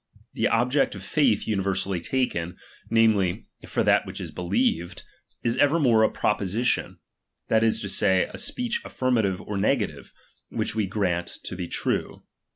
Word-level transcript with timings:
The 0.33 0.47
ob 0.49 0.71
ject 0.71 0.95
oi 0.95 0.99
faith 0.99 1.47
universally 1.47 2.01
taken, 2.01 2.57
namely, 2.89 3.45
for 3.67 3.83
that 3.83 4.03
which 4.07 4.19
is 4.19 4.31
believed, 4.31 5.03
is 5.43 5.57
evermore 5.59 6.01
a 6.03 6.09
propojsitton, 6.09 6.97
that 7.49 7.63
is 7.63 7.79
to 7.81 7.89
say, 7.89 8.23
a 8.33 8.39
speech 8.39 8.81
affirmative 8.83 9.39
or 9.41 9.57
negative, 9.59 10.11
which 10.49 10.73
we 10.73 10.87
grant 10.87 11.27
to 11.43 11.55
be 11.55 11.67
true. 11.67 12.23